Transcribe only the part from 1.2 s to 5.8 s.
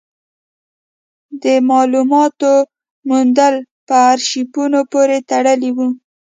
د مالوماتو موندل په ارشیفونو پورې تړلي